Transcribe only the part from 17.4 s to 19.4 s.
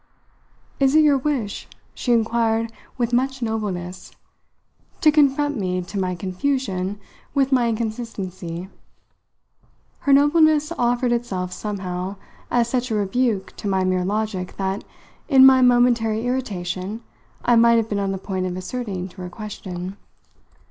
I might have been on the point of assenting to her